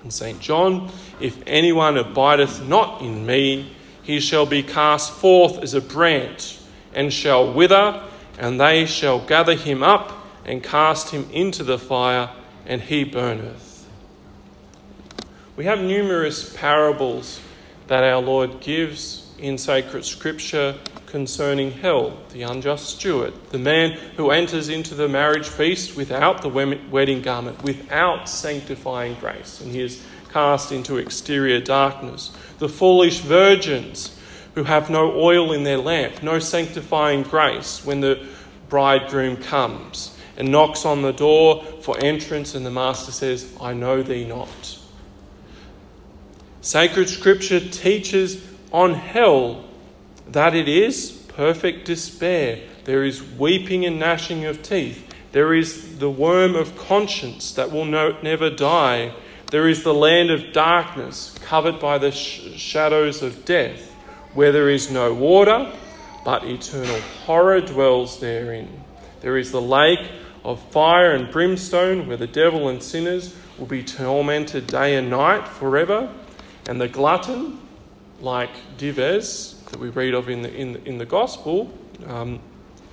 And 0.02 0.12
St. 0.12 0.38
John, 0.38 0.88
if 1.18 1.42
anyone 1.48 1.96
abideth 1.96 2.62
not 2.68 3.02
in 3.02 3.26
me, 3.26 3.75
he 4.06 4.20
shall 4.20 4.46
be 4.46 4.62
cast 4.62 5.12
forth 5.12 5.60
as 5.62 5.74
a 5.74 5.80
branch, 5.80 6.58
and 6.94 7.12
shall 7.12 7.52
wither, 7.52 8.02
and 8.38 8.60
they 8.60 8.86
shall 8.86 9.18
gather 9.18 9.56
him 9.56 9.82
up 9.82 10.24
and 10.44 10.62
cast 10.62 11.10
him 11.10 11.28
into 11.32 11.64
the 11.64 11.76
fire, 11.76 12.30
and 12.64 12.82
he 12.82 13.02
burneth. 13.02 13.88
We 15.56 15.64
have 15.64 15.80
numerous 15.80 16.54
parables 16.56 17.40
that 17.88 18.04
our 18.04 18.22
Lord 18.22 18.60
gives 18.60 19.28
in 19.40 19.58
sacred 19.58 20.04
scripture 20.04 20.76
concerning 21.06 21.72
hell, 21.72 22.16
the 22.30 22.42
unjust 22.42 22.90
steward, 22.90 23.32
the 23.50 23.58
man 23.58 23.92
who 24.16 24.30
enters 24.30 24.68
into 24.68 24.94
the 24.94 25.08
marriage 25.08 25.48
feast 25.48 25.96
without 25.96 26.42
the 26.42 26.48
wedding 26.48 27.22
garment, 27.22 27.60
without 27.64 28.28
sanctifying 28.28 29.14
grace, 29.14 29.60
and 29.60 29.72
he 29.72 29.80
is 29.80 30.04
cast 30.32 30.70
into 30.70 30.98
exterior 30.98 31.60
darkness, 31.60 32.30
the 32.58 32.68
foolish 32.68 33.20
virgins 33.20 34.18
who 34.54 34.64
have 34.64 34.88
no 34.88 35.12
oil 35.12 35.52
in 35.52 35.64
their 35.64 35.78
lamp, 35.78 36.22
no 36.22 36.38
sanctifying 36.38 37.22
grace 37.22 37.84
when 37.84 38.00
the 38.00 38.26
bridegroom 38.68 39.36
comes 39.36 40.16
and 40.36 40.50
knocks 40.50 40.84
on 40.84 41.02
the 41.02 41.12
door 41.12 41.62
for 41.82 41.98
entrance, 41.98 42.54
and 42.54 42.64
the 42.64 42.70
master 42.70 43.12
says, 43.12 43.54
I 43.60 43.72
know 43.72 44.02
thee 44.02 44.24
not. 44.24 44.78
Sacred 46.60 47.08
Scripture 47.08 47.60
teaches 47.60 48.44
on 48.72 48.94
hell 48.94 49.64
that 50.28 50.54
it 50.54 50.68
is 50.68 51.10
perfect 51.28 51.86
despair. 51.86 52.60
There 52.84 53.04
is 53.04 53.22
weeping 53.22 53.84
and 53.86 53.98
gnashing 53.98 54.44
of 54.44 54.62
teeth. 54.62 55.14
There 55.32 55.54
is 55.54 55.98
the 55.98 56.10
worm 56.10 56.54
of 56.54 56.76
conscience 56.76 57.52
that 57.52 57.70
will 57.70 57.84
no, 57.84 58.18
never 58.22 58.50
die. 58.50 59.14
There 59.50 59.68
is 59.68 59.84
the 59.84 59.94
land 59.94 60.30
of 60.30 60.52
darkness 60.52 61.32
covered 61.42 61.78
by 61.78 61.98
the 61.98 62.10
sh- 62.10 62.56
shadows 62.56 63.22
of 63.22 63.44
death, 63.44 63.92
where 64.34 64.50
there 64.50 64.68
is 64.68 64.90
no 64.90 65.14
water, 65.14 65.72
but 66.24 66.44
eternal 66.44 67.00
horror 67.24 67.60
dwells 67.60 68.18
therein. 68.18 68.82
There 69.20 69.36
is 69.36 69.52
the 69.52 69.60
lake 69.60 70.10
of 70.44 70.60
fire 70.72 71.12
and 71.12 71.30
brimstone, 71.30 72.08
where 72.08 72.16
the 72.16 72.26
devil 72.26 72.68
and 72.68 72.82
sinners 72.82 73.36
will 73.56 73.66
be 73.66 73.84
tormented 73.84 74.66
day 74.66 74.96
and 74.96 75.10
night 75.10 75.46
forever. 75.46 76.12
And 76.68 76.80
the 76.80 76.88
glutton, 76.88 77.60
like 78.20 78.50
Dives, 78.78 79.54
that 79.70 79.78
we 79.78 79.90
read 79.90 80.14
of 80.14 80.28
in 80.28 80.42
the, 80.42 80.52
in 80.52 80.72
the, 80.72 80.84
in 80.84 80.98
the 80.98 81.06
Gospel 81.06 81.72
um, 82.06 82.40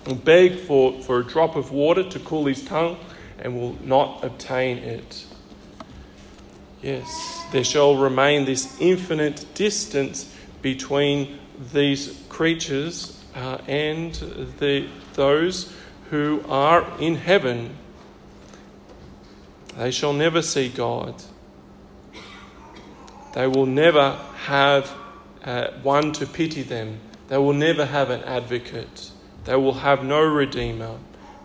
will 0.05 0.15
beg 0.15 0.59
for, 0.59 1.01
for 1.01 1.19
a 1.19 1.23
drop 1.23 1.55
of 1.55 1.71
water 1.71 2.03
to 2.03 2.19
cool 2.19 2.45
his 2.45 2.63
tongue 2.63 2.97
and 3.39 3.59
will 3.59 3.75
not 3.83 4.23
obtain 4.23 4.77
it. 4.77 5.25
Yes, 6.83 7.45
there 7.53 7.63
shall 7.63 7.95
remain 7.95 8.43
this 8.43 8.77
infinite 8.81 9.45
distance 9.53 10.35
between 10.61 11.39
these 11.71 12.21
creatures 12.27 13.23
uh, 13.35 13.59
and 13.67 14.13
the, 14.59 14.89
those 15.13 15.73
who 16.09 16.43
are 16.49 16.85
in 16.99 17.15
heaven. 17.15 17.77
They 19.77 19.91
shall 19.91 20.11
never 20.11 20.41
see 20.41 20.67
God. 20.67 21.23
They 23.33 23.47
will 23.47 23.65
never 23.65 24.19
have 24.43 24.93
uh, 25.45 25.71
one 25.83 26.11
to 26.13 26.27
pity 26.27 26.63
them. 26.63 26.99
They 27.29 27.37
will 27.37 27.53
never 27.53 27.85
have 27.85 28.09
an 28.09 28.23
advocate. 28.23 29.09
They 29.45 29.55
will 29.55 29.73
have 29.73 30.03
no 30.03 30.21
redeemer. 30.21 30.97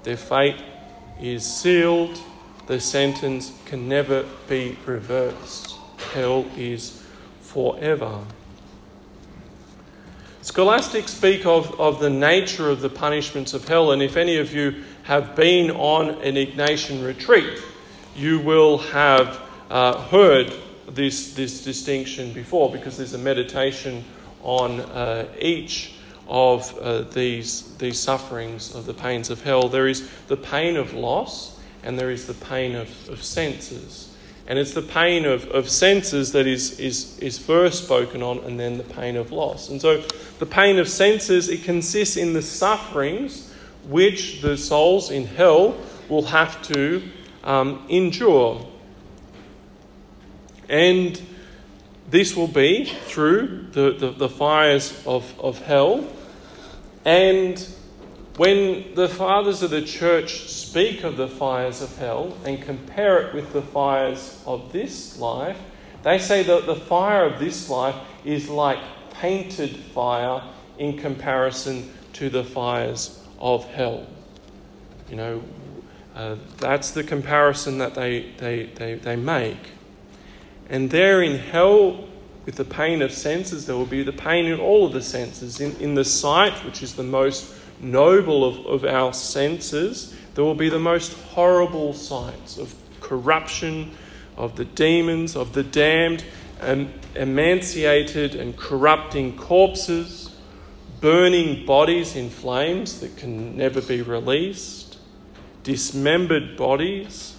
Their 0.02 0.16
fate 0.16 0.61
is 1.21 1.47
sealed. 1.47 2.21
The 2.69 2.79
sentence 2.79 3.59
can 3.65 3.89
never 3.89 4.27
be 4.47 4.77
reversed. 4.85 5.75
Hell 6.13 6.45
is 6.55 7.03
forever. 7.41 8.21
Scholastics 10.43 11.15
speak 11.15 11.47
of, 11.47 11.81
of 11.81 11.99
the 11.99 12.11
nature 12.11 12.69
of 12.69 12.83
the 12.83 12.91
punishments 12.91 13.55
of 13.55 13.67
hell, 13.67 13.93
and 13.93 14.03
if 14.03 14.19
any 14.19 14.37
of 14.37 14.53
you 14.53 14.85
have 15.05 15.35
been 15.35 15.71
on 15.71 16.11
an 16.21 16.35
Ignatian 16.35 17.03
retreat, 17.03 17.59
you 18.15 18.39
will 18.39 18.77
have 18.77 19.41
uh, 19.71 20.03
heard 20.09 20.53
this, 20.91 21.33
this 21.33 21.65
distinction 21.65 22.35
before 22.35 22.71
because 22.71 22.99
there's 22.99 23.15
a 23.15 23.19
meditation 23.19 24.05
on 24.43 24.81
uh, 24.81 25.27
each 25.41 25.95
of 26.29 26.77
uh, 26.79 27.01
these, 27.01 27.75
these 27.79 27.99
sufferings 27.99 28.75
of 28.75 28.85
the 28.85 28.93
pains 28.93 29.31
of 29.31 29.43
hell. 29.43 29.71
There 29.71 29.89
is 29.89 30.11
the 30.27 30.37
pain 30.37 30.77
of 30.77 30.93
loss 30.93 31.58
and 31.83 31.99
there 31.99 32.11
is 32.11 32.27
the 32.27 32.35
pain 32.35 32.75
of, 32.75 33.09
of 33.09 33.23
senses. 33.23 34.15
And 34.47 34.59
it's 34.59 34.73
the 34.73 34.83
pain 34.83 35.27
of, 35.27 35.47
of 35.51 35.69
senses 35.69 36.33
that 36.33 36.47
is, 36.47 36.81
is, 36.81 37.19
is 37.19 37.39
first 37.39 37.85
spoken 37.85 38.23
on 38.23 38.39
and 38.39 38.59
then 38.59 38.79
the 38.79 38.85
pain 38.85 39.17
of 39.17 39.31
loss. 39.31 39.69
And 39.69 39.81
so 39.81 40.03
the 40.39 40.47
pain 40.47 40.79
of 40.79 40.89
senses, 40.89 41.51
it 41.51 41.65
consists 41.65 42.17
in 42.17 42.33
the 42.33 42.41
sufferings 42.41 43.53
which 43.87 44.41
the 44.41 44.57
souls 44.57 45.11
in 45.11 45.27
hell 45.27 45.77
will 46.09 46.25
have 46.25 46.63
to 46.63 47.03
um, 47.45 47.85
endure. 47.91 48.67
And 50.69 51.21
this 52.11 52.35
will 52.35 52.49
be 52.49 52.87
through 52.87 53.67
the, 53.73 53.93
the, 53.93 54.11
the, 54.13 54.29
fires 54.29 55.03
of, 55.07 55.39
of 55.39 55.61
hell. 55.61 56.07
And 57.05 57.67
when 58.38 58.95
the 58.95 59.09
fathers 59.09 59.64
of 59.64 59.71
the 59.71 59.83
church 59.83 60.49
speak 60.49 61.02
of 61.02 61.16
the 61.16 61.26
fires 61.26 61.83
of 61.83 61.99
hell 61.99 62.38
and 62.45 62.62
compare 62.62 63.18
it 63.26 63.35
with 63.35 63.52
the 63.52 63.61
fires 63.61 64.40
of 64.47 64.73
this 64.73 65.18
life, 65.18 65.59
they 66.04 66.21
say 66.21 66.45
that 66.45 66.64
the 66.64 66.76
fire 66.76 67.25
of 67.25 67.40
this 67.40 67.68
life 67.68 67.97
is 68.25 68.49
like 68.49 68.78
painted 69.12 69.76
fire 69.76 70.40
in 70.78 70.97
comparison 70.97 71.92
to 72.12 72.30
the 72.30 72.45
fires 72.45 73.21
of 73.40 73.64
hell. 73.73 74.07
You 75.11 75.16
know, 75.16 75.42
uh, 76.14 76.37
that's 76.59 76.92
the 76.92 77.02
comparison 77.02 77.78
that 77.78 77.97
they, 77.97 78.30
they, 78.38 78.66
they, 78.66 78.95
they 78.95 79.16
make. 79.16 79.71
And 80.68 80.88
there 80.92 81.23
in 81.23 81.38
hell, 81.38 82.07
with 82.47 82.54
the 82.54 82.64
pain 82.64 83.02
of 83.02 83.12
senses, 83.12 83.66
there 83.66 83.76
will 83.76 83.85
be 83.85 84.04
the 84.04 84.12
pain 84.12 84.47
in 84.47 84.61
all 84.61 84.87
of 84.87 84.92
the 84.92 85.02
senses. 85.02 85.61
In, 85.61 85.75
in 85.80 85.95
the 85.95 86.04
sight, 86.04 86.64
which 86.64 86.85
is 86.85 86.95
the 86.95 87.02
most 87.02 87.58
noble 87.81 88.45
of, 88.45 88.67
of 88.67 88.85
our 88.85 89.13
senses, 89.13 90.15
there 90.35 90.45
will 90.45 90.55
be 90.55 90.69
the 90.69 90.79
most 90.79 91.13
horrible 91.31 91.93
sights 91.93 92.59
of 92.59 92.75
corruption, 93.01 93.91
of 94.37 94.57
the 94.57 94.65
demons, 94.65 95.37
of 95.37 95.53
the 95.53 95.63
damned, 95.63 96.25
um, 96.61 96.93
emaciated 97.15 98.35
and 98.35 98.57
corrupting 98.57 99.37
corpses, 99.37 100.35
burning 101.01 101.65
bodies 101.65 102.17
in 102.17 102.31
flames 102.31 103.01
that 103.01 103.17
can 103.17 103.57
never 103.57 103.81
be 103.81 104.03
released, 104.03 104.99
dismembered 105.63 106.57
bodies, 106.57 107.37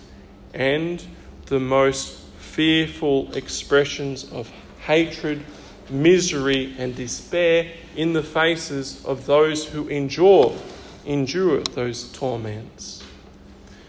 and 0.53 1.03
the 1.47 1.59
most 1.59 2.19
fearful 2.37 3.31
expressions 3.33 4.29
of 4.31 4.51
hatred, 4.81 5.43
misery, 5.89 6.75
and 6.77 6.95
despair 6.95 7.71
in 7.95 8.13
the 8.13 8.23
faces 8.23 9.03
of 9.05 9.25
those 9.25 9.65
who 9.65 9.87
endure, 9.87 10.55
endure 11.05 11.61
those 11.61 12.11
torments. 12.11 13.03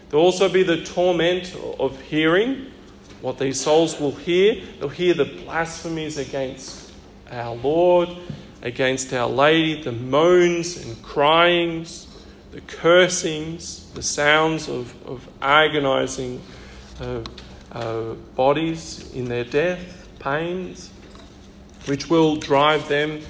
There'll 0.09 0.25
also 0.25 0.49
be 0.49 0.63
the 0.63 0.83
torment 0.83 1.55
of 1.79 1.99
hearing 2.01 2.67
what 3.21 3.37
these 3.37 3.61
souls 3.61 3.99
will 3.99 4.11
hear. 4.11 4.61
They'll 4.79 4.89
hear 4.89 5.13
the 5.13 5.25
blasphemies 5.25 6.17
against 6.17 6.91
our 7.31 7.55
Lord, 7.55 8.09
against 8.61 9.13
Our 9.13 9.29
Lady, 9.29 9.81
the 9.81 9.91
moans 9.91 10.77
and 10.77 11.01
cryings, 11.01 12.07
the 12.51 12.61
cursings, 12.61 13.89
the 13.93 14.03
sounds 14.03 14.67
of, 14.67 14.93
of 15.07 15.27
agonizing 15.41 16.41
uh, 16.99 17.21
uh, 17.71 18.13
bodies 18.35 19.11
in 19.13 19.25
their 19.25 19.45
death, 19.45 20.07
pains, 20.19 20.89
which 21.85 22.09
will 22.09 22.35
drive 22.35 22.87
them 22.87 23.21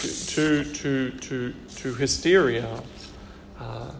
to, 0.00 0.64
to, 0.64 1.10
to, 1.10 1.54
to, 1.76 1.94
hysteria. 1.94 2.82
Uh, 3.58 3.90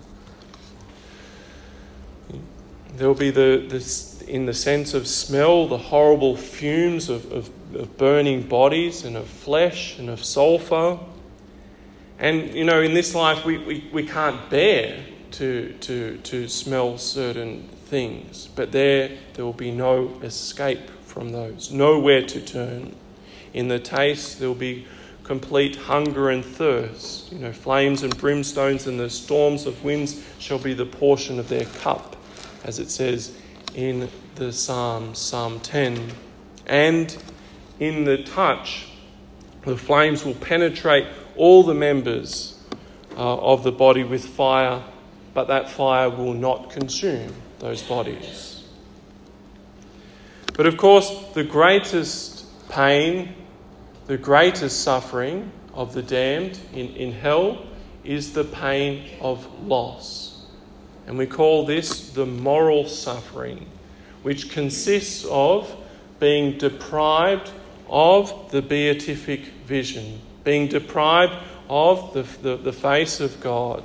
there 2.96 3.08
will 3.08 3.14
be 3.14 3.30
the, 3.30 3.66
the, 3.68 4.24
in 4.30 4.46
the 4.46 4.54
sense 4.54 4.94
of 4.94 5.06
smell, 5.06 5.68
the 5.68 5.78
horrible 5.78 6.36
fumes 6.36 7.08
of, 7.08 7.30
of, 7.32 7.50
of 7.74 7.96
burning 7.96 8.42
bodies 8.42 9.04
and 9.04 9.16
of 9.16 9.26
flesh 9.26 9.98
and 9.98 10.10
of 10.10 10.24
sulfur. 10.24 10.98
And, 12.18 12.52
you 12.54 12.64
know, 12.64 12.82
in 12.82 12.92
this 12.94 13.14
life, 13.14 13.44
we, 13.44 13.58
we, 13.58 13.88
we 13.92 14.06
can't 14.06 14.50
bear 14.50 15.04
to, 15.32 15.72
to, 15.80 16.18
to 16.18 16.48
smell 16.48 16.98
certain 16.98 17.68
things, 17.86 18.48
but 18.54 18.72
there, 18.72 19.10
there 19.34 19.44
will 19.44 19.52
be 19.52 19.70
no 19.70 20.08
escape 20.22 20.90
from 21.06 21.32
those, 21.32 21.72
nowhere 21.72 22.24
to 22.26 22.40
turn. 22.40 22.94
In 23.52 23.68
the 23.68 23.78
taste, 23.78 24.38
there 24.38 24.48
will 24.48 24.54
be 24.54 24.86
complete 25.24 25.76
hunger 25.76 26.30
and 26.30 26.44
thirst. 26.44 27.32
You 27.32 27.38
know, 27.38 27.52
flames 27.52 28.02
and 28.02 28.16
brimstones 28.16 28.86
and 28.86 28.98
the 28.98 29.10
storms 29.10 29.66
of 29.66 29.84
winds 29.84 30.24
shall 30.38 30.58
be 30.58 30.74
the 30.74 30.86
portion 30.86 31.38
of 31.38 31.48
their 31.48 31.66
cup 31.66 32.16
as 32.64 32.78
it 32.78 32.90
says 32.90 33.36
in 33.74 34.08
the 34.34 34.52
Psalm, 34.52 35.14
Psalm 35.14 35.60
10. 35.60 36.10
And 36.66 37.16
in 37.78 38.04
the 38.04 38.22
touch, 38.22 38.88
the 39.62 39.76
flames 39.76 40.24
will 40.24 40.34
penetrate 40.34 41.06
all 41.36 41.62
the 41.62 41.74
members 41.74 42.58
uh, 43.16 43.36
of 43.38 43.62
the 43.64 43.72
body 43.72 44.04
with 44.04 44.24
fire, 44.24 44.82
but 45.34 45.48
that 45.48 45.70
fire 45.70 46.10
will 46.10 46.34
not 46.34 46.70
consume 46.70 47.32
those 47.58 47.82
bodies. 47.82 48.64
But 50.54 50.66
of 50.66 50.76
course, 50.76 51.10
the 51.34 51.44
greatest 51.44 52.44
pain, 52.68 53.34
the 54.10 54.18
greatest 54.18 54.82
suffering 54.82 55.52
of 55.72 55.94
the 55.94 56.02
damned 56.02 56.58
in, 56.72 56.88
in 56.96 57.12
hell 57.12 57.64
is 58.02 58.32
the 58.32 58.42
pain 58.42 59.08
of 59.20 59.46
loss. 59.62 60.46
And 61.06 61.16
we 61.16 61.28
call 61.28 61.64
this 61.64 62.10
the 62.10 62.26
moral 62.26 62.88
suffering, 62.88 63.68
which 64.24 64.50
consists 64.50 65.24
of 65.26 65.72
being 66.18 66.58
deprived 66.58 67.52
of 67.88 68.50
the 68.50 68.60
beatific 68.60 69.42
vision, 69.64 70.20
being 70.42 70.66
deprived 70.66 71.34
of 71.68 72.12
the, 72.12 72.22
the, 72.42 72.56
the, 72.56 72.72
face 72.72 73.20
of 73.20 73.40
God. 73.40 73.84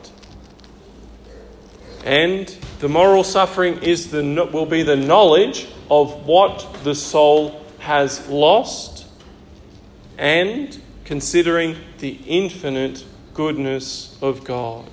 And 2.04 2.48
the 2.80 2.90
moral 2.90 3.24
suffering 3.24 3.78
is 3.84 4.10
the, 4.10 4.50
will 4.52 4.66
be 4.66 4.82
the 4.82 4.96
knowledge 4.96 5.68
of 5.92 6.26
what 6.26 6.78
the 6.84 6.96
soul 6.96 7.64
has 7.78 8.28
lost 8.28 9.05
and 10.18 10.82
considering 11.04 11.76
the 12.00 12.20
infinite 12.26 13.06
goodness 13.34 14.18
of 14.22 14.44
God. 14.44 14.90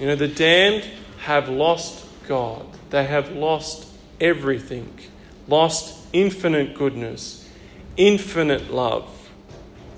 You 0.00 0.06
know, 0.06 0.16
the 0.16 0.28
damned 0.28 0.84
have 1.18 1.48
lost 1.48 2.06
God, 2.26 2.66
they 2.90 3.04
have 3.04 3.32
lost 3.32 3.86
everything, 4.20 4.98
lost 5.46 6.06
infinite 6.12 6.74
goodness, 6.74 7.48
infinite 7.96 8.72
love, 8.72 9.08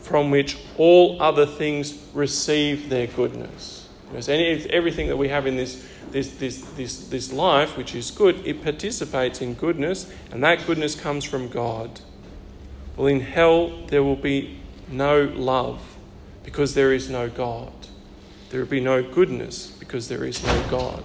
from 0.03 0.31
which 0.31 0.59
all 0.77 1.21
other 1.23 1.47
things 1.47 2.07
receive 2.13 2.89
their 2.89 3.07
goodness. 3.07 3.89
Any, 4.29 4.69
everything 4.71 5.09
that 5.09 5.17
we 5.17 5.29
have 5.29 5.47
in 5.47 5.57
this, 5.57 5.87
this, 6.13 6.31
this, 6.37 6.61
this, 6.77 7.09
this 7.09 7.33
life, 7.33 7.77
which 7.77 7.95
is 7.95 8.11
good, 8.11 8.47
it 8.47 8.63
participates 8.63 9.41
in 9.41 9.55
goodness, 9.55 10.13
and 10.31 10.43
that 10.45 10.65
goodness 10.67 10.95
comes 10.95 11.25
from 11.25 11.49
God. 11.49 12.01
Well, 12.97 13.09
in 13.09 13.21
hell, 13.21 13.87
there 13.89 14.03
will 14.03 14.17
be 14.17 14.61
no 14.89 15.25
love 15.25 15.81
because 16.45 16.75
there 16.75 16.93
is 16.93 17.11
no 17.11 17.29
God. 17.29 17.73
There 18.51 18.61
will 18.61 18.69
be 18.69 18.81
no 18.81 19.03
goodness 19.03 19.69
because 19.69 20.09
there 20.09 20.25
is 20.25 20.45
no 20.45 20.69
God. 20.71 21.03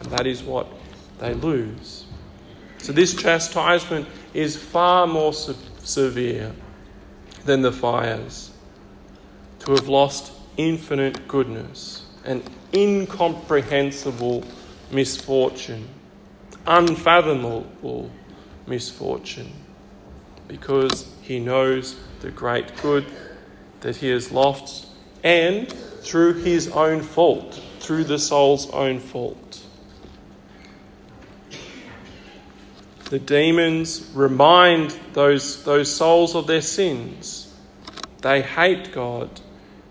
And 0.00 0.10
that 0.10 0.26
is 0.26 0.42
what 0.42 0.66
they 1.18 1.34
lose. 1.34 2.06
So, 2.78 2.92
this 2.92 3.14
chastisement 3.14 4.08
is 4.34 4.56
far 4.56 5.06
more 5.06 5.32
se- 5.32 5.54
severe 5.84 6.52
than 7.44 7.62
the 7.62 7.72
fires. 7.72 8.50
To 9.60 9.70
have 9.72 9.88
lost 9.88 10.32
infinite 10.56 11.26
goodness 11.26 12.04
and 12.24 12.42
incomprehensible 12.74 14.44
misfortune, 14.90 15.88
unfathomable 16.66 18.10
misfortune, 18.66 19.52
because 20.48 21.12
he 21.22 21.38
knows 21.38 21.96
the 22.20 22.30
great 22.30 22.76
good 22.82 23.06
that 23.80 23.96
he 23.96 24.08
has 24.08 24.30
lost 24.32 24.86
and 25.22 25.72
through 25.72 26.34
his 26.34 26.68
own 26.68 27.00
fault, 27.00 27.60
through 27.80 28.04
the 28.04 28.18
soul's 28.18 28.70
own 28.70 29.00
fault. 29.00 29.62
The 33.10 33.18
demons 33.18 34.10
remind 34.14 34.98
those, 35.12 35.62
those 35.64 35.94
souls 35.94 36.34
of 36.34 36.46
their 36.46 36.62
sins. 36.62 37.54
They 38.22 38.42
hate 38.42 38.92
God 38.92 39.40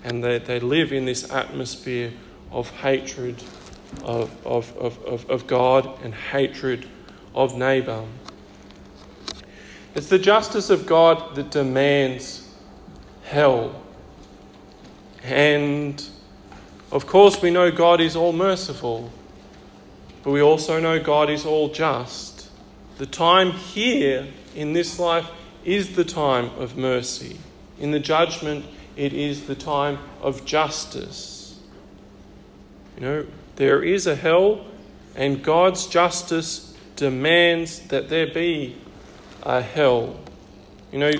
and 0.03 0.23
they, 0.23 0.39
they 0.39 0.59
live 0.59 0.91
in 0.91 1.05
this 1.05 1.31
atmosphere 1.31 2.11
of 2.51 2.69
hatred 2.69 3.41
of, 4.03 4.45
of, 4.45 4.75
of, 4.77 5.29
of, 5.29 5.47
God 5.47 6.03
and 6.03 6.13
hatred 6.13 6.87
of 7.35 7.55
neighbour. 7.55 8.05
It's 9.95 10.07
the 10.07 10.19
justice 10.19 10.69
of 10.69 10.85
God 10.85 11.35
that 11.35 11.51
demands 11.51 12.49
hell 13.23 13.83
and 15.23 16.03
of 16.93 17.07
course, 17.07 17.41
we 17.41 17.49
know 17.49 17.71
God 17.71 17.99
is 18.01 18.15
all 18.15 18.33
merciful, 18.33 19.11
but 20.21 20.29
we 20.29 20.43
also 20.43 20.79
know 20.79 21.01
God 21.01 21.27
is 21.27 21.43
all 21.43 21.69
just. 21.69 22.51
The 22.99 23.07
time 23.07 23.51
here 23.51 24.27
in 24.55 24.73
this 24.73 24.99
life 24.99 25.27
is 25.65 25.95
the 25.95 26.05
time 26.05 26.51
of 26.59 26.77
mercy. 26.77 27.39
In 27.79 27.89
the 27.89 27.99
judgment, 27.99 28.65
it 28.95 29.11
is 29.11 29.47
the 29.47 29.55
time 29.55 29.97
of 30.21 30.45
justice. 30.45 31.59
You 32.95 33.01
know, 33.01 33.25
there 33.55 33.81
is 33.81 34.05
a 34.05 34.15
hell, 34.15 34.63
and 35.15 35.43
God's 35.43 35.87
justice 35.87 36.77
demands 36.95 37.79
that 37.87 38.09
there 38.09 38.27
be 38.27 38.77
a 39.43 39.61
hell. 39.61 40.15
You 40.91 40.99
know, 40.99 41.11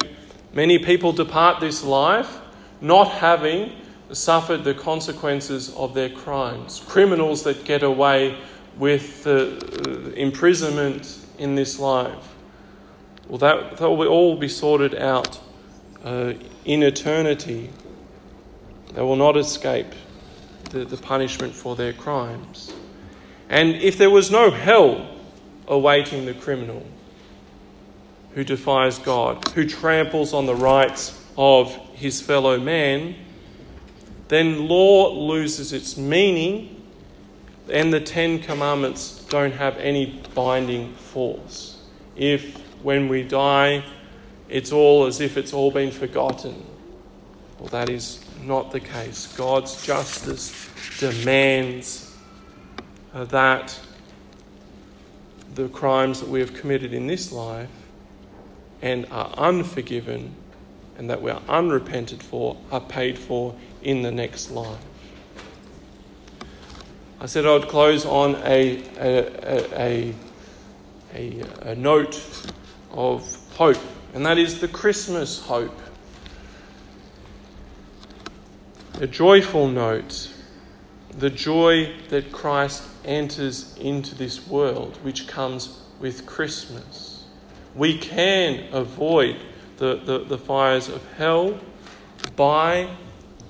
many 0.54 0.80
people 0.80 1.12
depart 1.12 1.60
this 1.60 1.84
life 1.84 2.40
not 2.82 3.10
having 3.10 3.72
suffered 4.12 4.64
the 4.64 4.74
consequences 4.74 5.74
of 5.76 5.94
their 5.94 6.10
crimes. 6.10 6.84
Criminals 6.88 7.44
that 7.44 7.66
get 7.66 7.84
away 7.84 8.38
with 8.78 9.26
uh, 9.28 9.50
imprisonment 10.16 11.20
in 11.38 11.56
this 11.56 11.80
life. 11.80 12.34
Well, 13.28 13.38
that, 13.40 13.78
that 13.78 13.90
will 13.90 14.08
all 14.08 14.36
be 14.36 14.48
sorted 14.48 14.96
out 14.96 15.40
uh, 16.04 16.34
in 16.66 16.84
eternity. 16.84 17.70
They 18.94 19.02
will 19.02 19.16
not 19.16 19.38
escape 19.38 19.88
the, 20.70 20.86
the 20.86 20.98
punishment 20.98 21.54
for 21.54 21.76
their 21.76 21.94
crimes. 21.94 22.74
And 23.50 23.76
if 23.76 23.98
there 23.98 24.10
was 24.10 24.30
no 24.32 24.52
hell 24.52 25.10
awaiting 25.68 26.26
the 26.26 26.34
criminal 26.34 26.86
who 28.36 28.44
defies 28.44 29.00
God, 29.00 29.48
who 29.50 29.68
tramples 29.68 30.34
on 30.34 30.46
the 30.46 30.56
rights 30.56 31.20
of 31.38 31.74
his 31.94 32.22
fellow 32.22 32.60
man, 32.60 33.16
then 34.28 34.68
law 34.68 35.14
loses 35.14 35.74
its 35.74 35.98
meaning 35.98 36.84
and 37.70 37.94
the 37.94 38.00
Ten 38.00 38.40
Commandments 38.40 39.24
don't 39.30 39.54
have 39.54 39.78
any 39.78 40.22
binding 40.34 40.94
force. 40.94 41.82
if 42.16 42.58
when 42.84 43.08
we 43.08 43.24
die 43.24 43.84
it's 44.50 44.72
all 44.72 45.06
as 45.06 45.22
if 45.22 45.38
it's 45.38 45.54
all 45.54 45.72
been 45.72 45.90
forgotten. 45.90 46.64
Well, 47.60 47.70
that 47.70 47.90
is 47.90 48.24
not 48.44 48.72
the 48.72 48.80
case. 48.80 49.34
God's 49.36 49.84
justice 49.86 50.70
demands 51.00 52.16
uh, 53.14 53.24
that 53.26 53.80
the 55.56 55.70
crimes 55.70 56.20
that 56.20 56.30
we 56.30 56.40
have 56.40 56.54
committed 56.54 56.94
in 56.94 57.08
this 57.08 57.32
life 57.32 57.70
and 58.84 59.08
are 59.12 59.34
unforgiven 59.38 60.36
and 60.98 61.10
that 61.10 61.22
we 61.22 61.32
are 61.32 61.42
unrepented 61.48 62.22
for 62.22 62.58
are 62.70 62.82
paid 62.82 63.18
for 63.18 63.56
in 63.82 64.02
the 64.02 64.12
next 64.12 64.52
life. 64.52 64.78
I 67.20 67.26
said 67.26 67.46
I'd 67.46 67.70
close 67.70 68.06
on 68.06 68.36
a, 68.44 68.84
a, 69.00 70.14
a, 71.16 71.44
a 71.62 71.76
note 71.76 72.22
of 72.92 73.24
hope, 73.56 73.78
and 74.14 74.26
that 74.26 74.38
is 74.38 74.60
the 74.60 74.68
Christmas 74.68 75.40
hope. 75.40 75.80
A 79.00 79.08
joyful 79.08 79.70
note, 79.70 80.30
the 81.18 81.30
joy 81.30 81.94
that 82.10 82.34
Christ 82.34 82.84
enters 83.06 83.78
into 83.78 84.14
this 84.14 84.46
world, 84.46 84.98
which 85.04 85.26
comes 85.26 85.80
with 86.02 86.26
Christmas. 86.26 87.13
We 87.76 87.98
can 87.98 88.72
avoid 88.74 89.38
the, 89.78 89.96
the, 89.96 90.20
the 90.20 90.38
fires 90.38 90.90
of 90.90 91.04
hell 91.14 91.60
by 92.36 92.90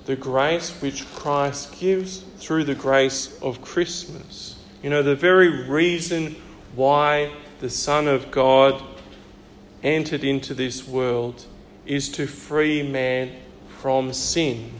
the 0.06 0.16
grace 0.16 0.70
which 0.80 1.06
Christ 1.14 1.78
gives 1.78 2.18
through 2.38 2.64
the 2.64 2.74
grace 2.74 3.38
of 3.40 3.62
Christmas. 3.62 4.56
You 4.82 4.90
know, 4.90 5.02
the 5.02 5.16
very 5.16 5.66
reason 5.66 6.36
why 6.74 7.32
the 7.60 7.70
Son 7.70 8.08
of 8.08 8.30
God 8.30 8.82
entered 9.82 10.24
into 10.24 10.54
this 10.54 10.86
world 10.86 11.44
is 11.86 12.08
to 12.10 12.26
free 12.26 12.82
man 12.82 13.32
from 13.80 14.12
sin, 14.12 14.72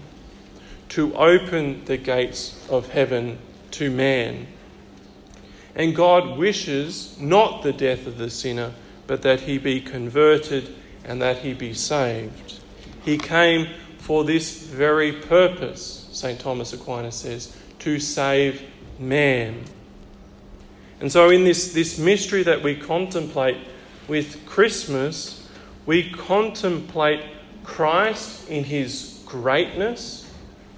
to 0.90 1.14
open 1.14 1.84
the 1.84 1.96
gates 1.96 2.66
of 2.68 2.88
heaven 2.88 3.38
to 3.72 3.90
man. 3.90 4.46
And 5.74 5.94
God 5.94 6.38
wishes 6.38 7.18
not 7.18 7.62
the 7.62 7.72
death 7.72 8.06
of 8.06 8.18
the 8.18 8.30
sinner, 8.30 8.72
but 9.06 9.22
that 9.22 9.40
he 9.40 9.58
be 9.58 9.80
converted 9.80 10.74
and 11.04 11.20
that 11.20 11.38
he 11.38 11.52
be 11.52 11.74
saved. 11.74 12.60
He 13.04 13.18
came 13.18 13.68
for 13.98 14.24
this 14.24 14.62
very 14.62 15.12
purpose, 15.12 16.08
St. 16.12 16.38
Thomas 16.38 16.72
Aquinas 16.72 17.16
says, 17.16 17.56
to 17.80 17.98
save 17.98 18.62
man. 18.98 19.62
And 21.00 21.10
so, 21.10 21.30
in 21.30 21.44
this, 21.44 21.72
this 21.72 21.98
mystery 21.98 22.42
that 22.44 22.62
we 22.62 22.76
contemplate 22.76 23.58
with 24.08 24.46
Christmas, 24.46 25.48
we 25.86 26.10
contemplate 26.10 27.22
Christ 27.62 28.48
in 28.48 28.64
his 28.64 29.22
greatness, 29.26 30.30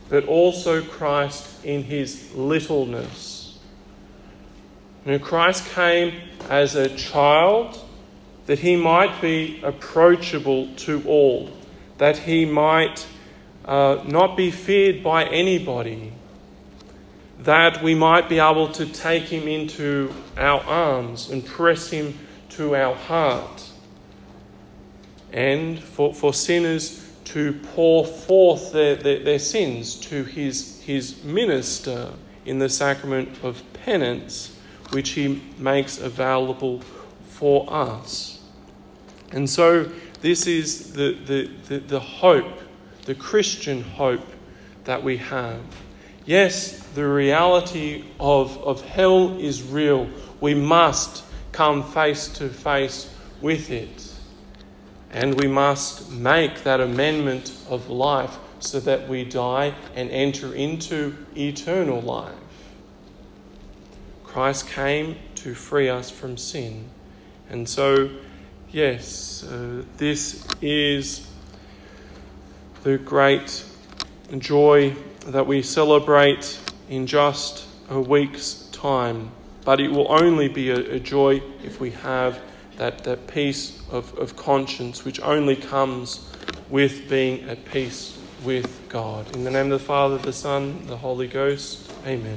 but 0.09 0.27
also 0.27 0.83
Christ 0.83 1.65
in 1.65 1.85
his 1.85 2.35
littleness. 2.35 3.59
You 5.05 5.13
know, 5.13 5.19
Christ 5.19 5.69
came 5.71 6.15
as 6.49 6.75
a 6.75 6.89
child 6.97 7.81
that 8.47 8.61
he 8.61 8.77
might 8.77 9.21
be 9.21 9.61
approachable 9.63 10.73
to 10.77 11.03
all, 11.07 11.51
that 11.99 12.17
he 12.17 12.45
might 12.45 13.07
uh, 13.65 14.03
not 14.07 14.37
be 14.37 14.51
feared 14.51 15.03
by 15.03 15.25
anybody, 15.25 16.13
that 17.41 17.83
we 17.83 17.95
might 17.95 18.29
be 18.29 18.39
able 18.39 18.69
to 18.69 18.87
take 18.87 19.25
him 19.25 19.47
into 19.49 20.13
our 20.37 20.61
arms 20.63 21.31
and 21.31 21.45
press 21.45 21.91
him 21.91 22.17
to 22.51 22.75
our 22.75 22.95
heart, 22.95 23.69
and 25.33 25.79
for, 25.79 26.15
for 26.15 26.33
sinners 26.33 27.03
to 27.25 27.53
pour 27.75 28.07
forth 28.07 28.73
their, 28.73 28.95
their, 28.95 29.19
their 29.19 29.39
sins 29.39 29.97
to 29.97 30.23
his, 30.23 30.81
his 30.83 31.23
minister 31.25 32.13
in 32.45 32.61
the 32.61 32.69
sacrament 32.69 33.29
of 33.43 33.61
penance, 33.73 34.57
which 34.91 35.11
he 35.11 35.43
makes 35.59 35.99
available 35.99 36.81
for 37.27 37.67
us. 37.69 38.36
And 39.33 39.49
so, 39.49 39.91
this 40.21 40.47
is 40.47 40.93
the, 40.93 41.13
the, 41.27 41.51
the, 41.69 41.79
the, 41.79 42.01
hope, 42.01 42.61
the 43.05 43.15
Christian 43.15 43.83
hope 43.83 44.27
that 44.85 45.03
we 45.03 45.17
have. 45.19 45.61
Yes, 46.25 46.79
the 46.95 47.07
reality 47.07 48.05
of, 48.19 48.57
of 48.59 48.83
hell 48.83 49.39
is 49.39 49.63
real. 49.63 50.09
We 50.41 50.55
must 50.55 51.25
come 51.53 51.83
face 51.83 52.29
to 52.29 52.49
face 52.49 53.13
with 53.41 53.71
it. 53.71 54.13
And 55.13 55.41
we 55.41 55.47
must 55.47 56.11
make 56.11 56.65
that 56.65 56.81
amendment 56.81 57.57
of 57.69 57.89
life 57.89 58.37
so 58.59 58.81
that 58.81 59.09
we 59.09 59.25
die 59.25 59.75
and 59.95 60.11
enter 60.11 60.55
into 60.55 61.17
eternal 61.37 62.01
life. 62.01 62.35
Christ 64.25 64.69
came 64.69 65.17
to 65.37 65.55
free 65.55 65.89
us 65.89 66.11
from 66.11 66.37
sin. 66.37 66.85
And 67.49 67.69
so, 67.69 68.11
Yes, 68.77 69.43
uh, 69.43 69.85
this 69.97 70.47
is 70.61 71.27
the 72.83 72.99
great 72.99 73.65
joy 74.37 74.95
that 75.29 75.47
we 75.47 75.63
celebrate 75.63 76.61
in 76.91 77.07
just 77.07 77.67
a 77.89 77.99
week's 77.99 78.69
time. 78.73 79.31
But 79.65 79.81
it 79.81 79.89
will 79.89 80.13
only 80.13 80.49
be 80.49 80.69
a, 80.69 80.97
a 80.97 81.01
joy 81.01 81.41
if 81.65 81.81
we 81.81 81.93
have 81.93 82.39
that, 82.77 83.03
that 83.05 83.27
peace 83.29 83.81
of, 83.91 84.15
of 84.19 84.37
conscience, 84.37 85.07
which 85.07 85.21
only 85.21 85.57
comes 85.57 86.31
with 86.69 87.09
being 87.09 87.49
at 87.49 87.65
peace 87.65 88.19
with 88.45 88.79
God. 88.91 89.35
In 89.35 89.45
the 89.45 89.51
name 89.51 89.73
of 89.73 89.81
the 89.81 89.87
Father, 89.87 90.19
the 90.19 90.35
Son, 90.35 90.87
the 90.87 90.99
Holy 90.99 91.29
Ghost, 91.29 91.91
amen. 92.05 92.37